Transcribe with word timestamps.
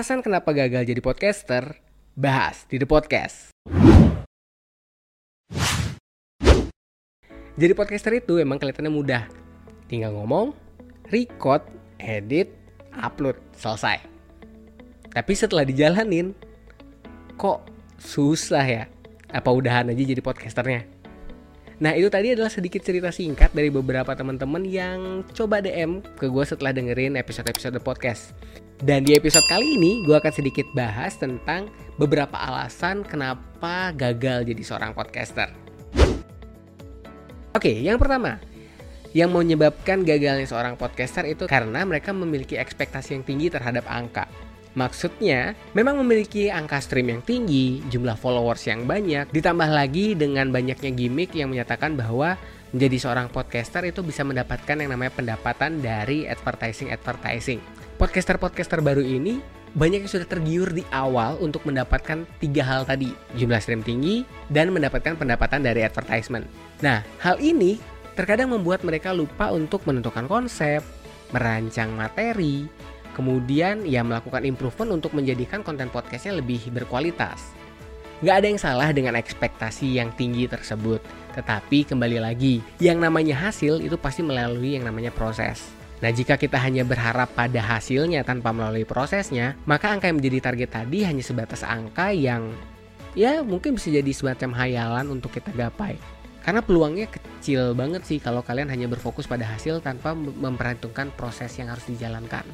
Alasan 0.00 0.24
kenapa 0.24 0.56
gagal 0.56 0.88
jadi 0.88 0.96
podcaster, 1.04 1.76
bahas 2.16 2.64
di 2.72 2.80
The 2.80 2.88
Podcast. 2.88 3.52
Jadi 7.60 7.72
podcaster 7.76 8.16
itu 8.16 8.40
emang 8.40 8.56
kelihatannya 8.56 8.88
mudah. 8.88 9.28
Tinggal 9.92 10.16
ngomong, 10.16 10.56
record, 11.12 11.68
edit, 12.00 12.48
upload, 12.96 13.36
selesai. 13.52 14.00
Tapi 15.12 15.32
setelah 15.36 15.68
dijalanin, 15.68 16.32
kok 17.36 17.68
susah 18.00 18.64
ya? 18.64 18.88
Apa 19.28 19.52
udahan 19.52 19.92
aja 19.92 20.00
jadi 20.00 20.24
podcasternya? 20.24 20.88
Nah 21.80 21.96
itu 21.96 22.12
tadi 22.12 22.36
adalah 22.36 22.52
sedikit 22.52 22.84
cerita 22.84 23.08
singkat 23.08 23.56
dari 23.56 23.72
beberapa 23.72 24.12
teman-teman 24.12 24.68
yang 24.68 25.24
coba 25.32 25.64
DM 25.64 26.04
ke 26.20 26.28
gue 26.28 26.44
setelah 26.44 26.76
dengerin 26.76 27.16
episode-episode 27.16 27.80
podcast. 27.80 28.36
Dan 28.76 29.08
di 29.08 29.16
episode 29.16 29.44
kali 29.48 29.80
ini 29.80 30.04
gue 30.04 30.12
akan 30.12 30.28
sedikit 30.28 30.68
bahas 30.76 31.16
tentang 31.16 31.72
beberapa 31.96 32.36
alasan 32.36 33.00
kenapa 33.00 33.96
gagal 33.96 34.44
jadi 34.52 34.60
seorang 34.60 34.92
podcaster. 34.92 35.48
Oke, 37.56 37.72
yang 37.80 37.96
pertama, 37.96 38.44
yang 39.16 39.32
menyebabkan 39.32 40.04
gagalnya 40.04 40.44
seorang 40.44 40.76
podcaster 40.76 41.24
itu 41.24 41.48
karena 41.48 41.80
mereka 41.88 42.12
memiliki 42.12 42.60
ekspektasi 42.60 43.16
yang 43.16 43.24
tinggi 43.24 43.48
terhadap 43.48 43.88
angka. 43.88 44.28
Maksudnya, 44.78 45.58
memang 45.74 45.98
memiliki 45.98 46.46
angka 46.46 46.78
stream 46.78 47.10
yang 47.10 47.22
tinggi, 47.26 47.82
jumlah 47.90 48.14
followers 48.14 48.62
yang 48.70 48.86
banyak, 48.86 49.26
ditambah 49.34 49.66
lagi 49.66 50.14
dengan 50.14 50.54
banyaknya 50.54 50.94
gimmick 50.94 51.34
yang 51.34 51.50
menyatakan 51.50 51.98
bahwa 51.98 52.38
menjadi 52.70 52.96
seorang 53.02 53.26
podcaster 53.34 53.82
itu 53.82 53.98
bisa 54.06 54.22
mendapatkan 54.22 54.78
yang 54.78 54.94
namanya 54.94 55.10
pendapatan 55.10 55.82
dari 55.82 56.30
advertising-advertising. 56.30 57.58
Podcaster-podcaster 57.98 58.78
baru 58.78 59.02
ini 59.02 59.42
banyak 59.74 60.06
yang 60.06 60.10
sudah 60.10 60.26
tergiur 60.26 60.70
di 60.70 60.82
awal 60.90 61.38
untuk 61.38 61.62
mendapatkan 61.66 62.26
tiga 62.42 62.62
hal 62.66 62.82
tadi, 62.86 63.10
jumlah 63.38 63.58
stream 63.62 63.82
tinggi 63.82 64.26
dan 64.50 64.70
mendapatkan 64.74 65.14
pendapatan 65.14 65.62
dari 65.62 65.82
advertisement. 65.86 66.46
Nah, 66.82 67.02
hal 67.22 67.38
ini 67.42 67.78
terkadang 68.18 68.50
membuat 68.50 68.82
mereka 68.82 69.14
lupa 69.14 69.50
untuk 69.54 69.86
menentukan 69.86 70.26
konsep, 70.26 70.82
merancang 71.30 71.94
materi, 71.94 72.66
Kemudian 73.14 73.82
ya 73.84 74.06
melakukan 74.06 74.46
improvement 74.46 74.94
untuk 74.96 75.12
menjadikan 75.16 75.66
konten 75.66 75.90
podcastnya 75.90 76.38
lebih 76.38 76.70
berkualitas. 76.70 77.52
Gak 78.20 78.44
ada 78.44 78.46
yang 78.52 78.60
salah 78.60 78.92
dengan 78.92 79.16
ekspektasi 79.16 79.96
yang 79.96 80.12
tinggi 80.12 80.44
tersebut. 80.44 81.00
Tetapi 81.32 81.88
kembali 81.88 82.20
lagi, 82.20 82.60
yang 82.76 83.00
namanya 83.00 83.48
hasil 83.48 83.80
itu 83.80 83.96
pasti 83.96 84.20
melalui 84.20 84.76
yang 84.76 84.84
namanya 84.84 85.08
proses. 85.08 85.80
Nah, 86.00 86.08
jika 86.08 86.40
kita 86.40 86.56
hanya 86.56 86.84
berharap 86.84 87.32
pada 87.36 87.60
hasilnya 87.60 88.24
tanpa 88.24 88.52
melalui 88.56 88.88
prosesnya, 88.88 89.56
maka 89.68 89.92
angka 89.92 90.08
yang 90.08 90.16
menjadi 90.20 90.52
target 90.52 90.70
tadi 90.72 91.04
hanya 91.04 91.20
sebatas 91.20 91.60
angka 91.60 92.12
yang 92.12 92.56
ya 93.12 93.44
mungkin 93.44 93.76
bisa 93.76 93.92
jadi 93.92 94.12
semacam 94.12 94.56
hayalan 94.56 95.06
untuk 95.12 95.32
kita 95.36 95.52
gapai. 95.52 96.00
Karena 96.40 96.64
peluangnya 96.64 97.04
kecil 97.08 97.76
banget 97.76 98.08
sih 98.08 98.16
kalau 98.16 98.40
kalian 98.40 98.72
hanya 98.72 98.88
berfokus 98.88 99.28
pada 99.28 99.44
hasil 99.44 99.84
tanpa 99.84 100.16
memperhitungkan 100.16 101.12
proses 101.12 101.52
yang 101.60 101.68
harus 101.68 101.84
dijalankan. 101.84 102.48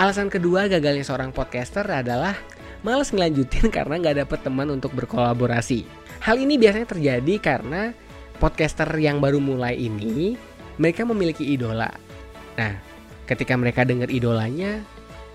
Alasan 0.00 0.32
kedua 0.32 0.64
gagalnya 0.64 1.04
seorang 1.04 1.28
podcaster 1.28 1.84
adalah 1.84 2.32
males 2.80 3.12
ngelanjutin 3.12 3.68
karena 3.76 4.00
nggak 4.00 4.24
dapet 4.24 4.40
teman 4.40 4.72
untuk 4.72 4.96
berkolaborasi. 4.96 5.84
Hal 6.24 6.40
ini 6.40 6.56
biasanya 6.56 6.88
terjadi 6.88 7.34
karena 7.36 7.92
podcaster 8.40 8.88
yang 8.96 9.20
baru 9.20 9.36
mulai 9.40 9.76
ini 9.76 10.36
mereka 10.80 11.04
memiliki 11.04 11.44
idola. 11.44 11.92
Nah, 12.56 12.80
ketika 13.28 13.52
mereka 13.60 13.84
dengar 13.84 14.08
idolanya, 14.08 14.80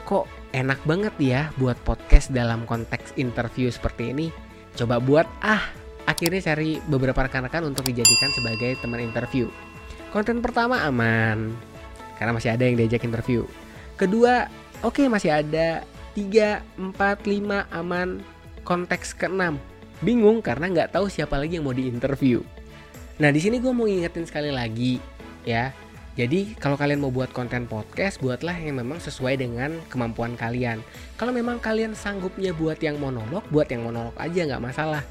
kok 0.06 0.26
enak 0.54 0.82
banget 0.86 1.14
ya 1.22 1.42
buat 1.62 1.78
podcast 1.86 2.34
dalam 2.34 2.66
konteks 2.66 3.14
interview 3.22 3.70
seperti 3.70 4.14
ini. 4.14 4.28
Coba 4.73 4.98
buat 4.98 5.30
ah, 5.45 5.62
akhirnya 6.10 6.42
cari 6.42 6.82
beberapa 6.89 7.26
rekan-rekan 7.26 7.66
untuk 7.70 7.86
dijadikan 7.86 8.33
sebagai 8.33 8.78
teman 8.82 9.05
interview. 9.05 9.45
Konten 10.10 10.42
pertama 10.42 10.82
aman, 10.86 11.54
karena 12.15 12.31
masih 12.36 12.52
ada 12.53 12.64
yang 12.64 12.76
diajak 12.80 13.03
interview. 13.03 13.48
Kedua, 13.95 14.52
oke 14.83 15.03
okay, 15.03 15.08
masih 15.08 15.31
ada 15.31 15.83
3, 16.15 16.64
4, 16.80 16.95
5 16.95 17.70
aman. 17.71 18.23
Konteks 18.65 19.14
keenam, 19.14 19.61
bingung 20.02 20.42
karena 20.42 20.65
nggak 20.65 20.98
tahu 20.98 21.05
siapa 21.05 21.37
lagi 21.37 21.61
yang 21.61 21.70
mau 21.70 21.75
diinterview. 21.75 22.42
Nah 23.21 23.30
di 23.30 23.37
sini 23.37 23.61
gue 23.61 23.70
mau 23.70 23.86
ingetin 23.86 24.25
sekali 24.25 24.49
lagi 24.49 24.98
ya. 25.45 25.70
Jadi 26.15 26.55
kalau 26.58 26.80
kalian 26.80 27.04
mau 27.04 27.11
buat 27.11 27.30
konten 27.36 27.67
podcast, 27.67 28.23
buatlah 28.23 28.55
yang 28.55 28.80
memang 28.80 29.04
sesuai 29.04 29.36
dengan 29.36 29.75
kemampuan 29.92 30.39
kalian. 30.39 30.80
Kalau 31.20 31.36
memang 31.36 31.59
kalian 31.59 31.92
sanggupnya 31.92 32.55
buat 32.55 32.80
yang 32.80 32.98
monolog, 32.98 33.43
buat 33.52 33.67
yang 33.67 33.83
monolog 33.83 34.15
aja 34.15 34.48
nggak 34.48 34.64
masalah. 34.64 35.04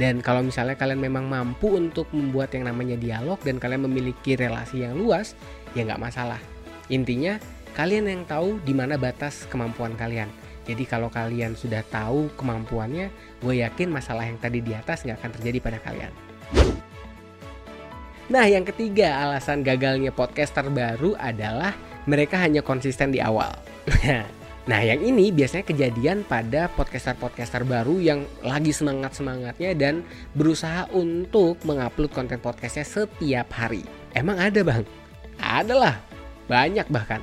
Dan 0.00 0.24
kalau 0.24 0.40
misalnya 0.40 0.72
kalian 0.72 1.00
memang 1.00 1.28
mampu 1.28 1.76
untuk 1.76 2.08
membuat 2.16 2.56
yang 2.56 2.64
namanya 2.64 2.96
dialog 2.96 3.36
dan 3.44 3.60
kalian 3.60 3.84
memiliki 3.84 4.36
relasi 4.40 4.88
yang 4.88 4.96
luas, 4.96 5.36
ya 5.76 5.84
nggak 5.84 6.00
masalah. 6.00 6.40
Intinya 6.88 7.36
kalian 7.76 8.08
yang 8.08 8.22
tahu 8.24 8.56
di 8.64 8.72
mana 8.72 8.96
batas 8.96 9.44
kemampuan 9.52 9.92
kalian. 9.96 10.32
Jadi 10.62 10.86
kalau 10.86 11.10
kalian 11.10 11.58
sudah 11.58 11.82
tahu 11.82 12.30
kemampuannya, 12.38 13.10
gue 13.42 13.54
yakin 13.60 13.90
masalah 13.90 14.24
yang 14.24 14.38
tadi 14.38 14.62
di 14.62 14.72
atas 14.72 15.02
nggak 15.02 15.18
akan 15.18 15.32
terjadi 15.40 15.58
pada 15.58 15.78
kalian. 15.82 16.12
Nah 18.30 18.46
yang 18.48 18.64
ketiga 18.64 19.28
alasan 19.28 19.60
gagalnya 19.60 20.14
podcaster 20.14 20.64
baru 20.72 21.18
adalah 21.18 21.74
mereka 22.08 22.40
hanya 22.40 22.64
konsisten 22.64 23.12
di 23.12 23.20
awal. 23.20 23.50
nah 24.62 24.78
yang 24.78 25.02
ini 25.02 25.34
biasanya 25.34 25.66
kejadian 25.66 26.22
pada 26.22 26.70
podcaster-podcaster 26.78 27.66
baru 27.66 27.98
yang 27.98 28.20
lagi 28.46 28.70
semangat-semangatnya 28.70 29.74
dan 29.74 30.06
berusaha 30.38 30.86
untuk 30.94 31.58
mengupload 31.66 32.14
konten 32.14 32.38
podcastnya 32.38 32.86
setiap 32.86 33.50
hari. 33.50 33.82
Emang 34.14 34.38
ada 34.38 34.62
bang? 34.62 34.86
Ada 35.42 35.74
lah, 35.74 35.96
banyak 36.46 36.86
bahkan. 36.94 37.18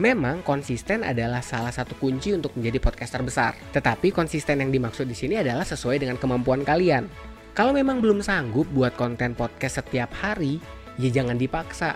Memang 0.00 0.40
konsisten 0.40 1.04
adalah 1.04 1.44
salah 1.44 1.70
satu 1.70 1.94
kunci 2.00 2.32
untuk 2.32 2.56
menjadi 2.56 2.80
podcaster 2.80 3.20
besar. 3.20 3.52
Tetapi 3.76 4.10
konsisten 4.10 4.58
yang 4.64 4.74
dimaksud 4.74 5.04
di 5.04 5.14
sini 5.14 5.38
adalah 5.38 5.62
sesuai 5.62 6.00
dengan 6.02 6.16
kemampuan 6.18 6.64
kalian. 6.64 7.06
Kalau 7.52 7.76
memang 7.76 8.00
belum 8.00 8.24
sanggup 8.24 8.64
buat 8.72 8.96
konten 8.96 9.36
podcast 9.36 9.84
setiap 9.84 10.10
hari, 10.16 10.58
ya 10.96 11.12
jangan 11.12 11.36
dipaksa. 11.36 11.94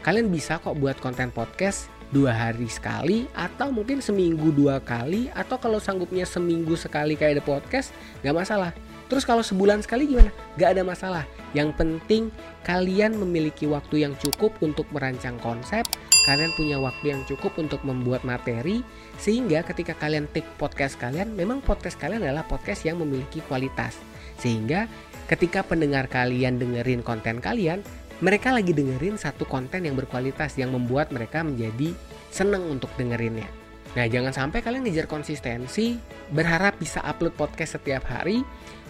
Kalian 0.00 0.32
bisa 0.32 0.56
kok 0.58 0.76
buat 0.80 0.96
konten 0.98 1.28
podcast 1.30 1.93
dua 2.12 2.32
hari 2.34 2.68
sekali 2.68 3.30
atau 3.32 3.72
mungkin 3.72 4.02
seminggu 4.02 4.52
dua 4.52 4.82
kali 4.82 5.32
atau 5.32 5.56
kalau 5.56 5.78
sanggupnya 5.78 6.28
seminggu 6.28 6.76
sekali 6.76 7.14
kayak 7.16 7.40
ada 7.40 7.44
podcast 7.44 7.94
nggak 8.20 8.36
masalah. 8.36 8.72
Terus 9.04 9.28
kalau 9.28 9.44
sebulan 9.44 9.84
sekali 9.84 10.08
gimana? 10.08 10.32
Gak 10.56 10.74
ada 10.74 10.82
masalah. 10.82 11.24
Yang 11.52 11.76
penting 11.76 12.32
kalian 12.64 13.20
memiliki 13.20 13.68
waktu 13.68 14.00
yang 14.00 14.16
cukup 14.16 14.56
untuk 14.64 14.88
merancang 14.96 15.36
konsep, 15.44 15.84
kalian 16.24 16.50
punya 16.56 16.80
waktu 16.80 17.12
yang 17.12 17.22
cukup 17.28 17.52
untuk 17.60 17.84
membuat 17.84 18.24
materi 18.24 18.80
sehingga 19.20 19.60
ketika 19.62 19.92
kalian 19.94 20.24
take 20.32 20.48
podcast 20.56 20.96
kalian 20.96 21.36
memang 21.36 21.60
podcast 21.60 22.00
kalian 22.00 22.24
adalah 22.24 22.48
podcast 22.48 22.82
yang 22.88 22.96
memiliki 22.96 23.44
kualitas 23.44 24.00
sehingga 24.40 24.88
ketika 25.28 25.60
pendengar 25.62 26.08
kalian 26.08 26.56
dengerin 26.56 27.04
konten 27.04 27.38
kalian 27.44 27.84
mereka 28.24 28.56
lagi 28.56 28.72
dengerin 28.72 29.20
satu 29.20 29.44
konten 29.44 29.84
yang 29.84 29.92
berkualitas 30.00 30.56
yang 30.56 30.72
membuat 30.72 31.12
mereka 31.12 31.44
menjadi 31.44 31.92
seneng 32.32 32.64
untuk 32.72 32.88
dengerinnya. 32.96 33.44
Nah 33.92 34.08
jangan 34.08 34.32
sampai 34.32 34.64
kalian 34.64 34.88
ngejar 34.88 35.04
konsistensi 35.04 36.00
berharap 36.32 36.80
bisa 36.80 37.04
upload 37.04 37.36
podcast 37.36 37.76
setiap 37.76 38.08
hari 38.08 38.40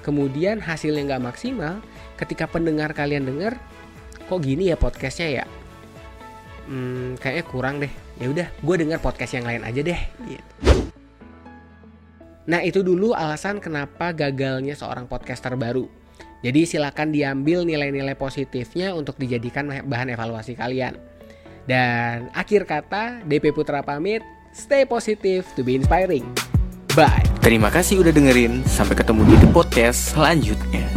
kemudian 0.07 0.63
hasilnya 0.63 1.03
nggak 1.11 1.35
maksimal 1.35 1.83
ketika 2.15 2.47
pendengar 2.47 2.95
kalian 2.95 3.27
denger 3.27 3.59
kok 4.31 4.39
gini 4.39 4.71
ya 4.71 4.79
podcastnya 4.79 5.43
ya? 5.43 5.45
Hmm, 6.71 7.19
kayaknya 7.19 7.45
kurang 7.51 7.75
deh. 7.83 7.91
Ya 8.23 8.31
udah 8.31 8.47
gue 8.47 8.77
dengar 8.79 9.03
podcast 9.03 9.35
yang 9.35 9.51
lain 9.51 9.67
aja 9.67 9.83
deh. 9.83 10.01
Nah 12.47 12.63
itu 12.63 12.87
dulu 12.87 13.19
alasan 13.19 13.59
kenapa 13.59 14.15
gagalnya 14.15 14.79
seorang 14.79 15.11
podcaster 15.11 15.59
baru 15.59 16.04
jadi 16.45 16.69
silakan 16.69 17.09
diambil 17.09 17.65
nilai-nilai 17.65 18.13
positifnya 18.21 18.93
untuk 18.93 19.17
dijadikan 19.17 19.65
bahan 19.89 20.13
evaluasi 20.13 20.53
kalian. 20.53 21.01
Dan 21.65 22.29
akhir 22.37 22.69
kata 22.69 23.25
DP 23.25 23.57
Putra 23.57 23.81
pamit. 23.81 24.21
Stay 24.53 24.85
positive 24.85 25.49
to 25.57 25.65
be 25.65 25.75
inspiring. 25.75 26.29
Bye. 26.93 27.25
Terima 27.41 27.73
kasih 27.73 28.05
udah 28.05 28.13
dengerin. 28.13 28.61
Sampai 28.69 28.95
ketemu 28.95 29.25
di 29.25 29.35
the 29.41 29.49
podcast 29.51 30.15
selanjutnya 30.15 30.94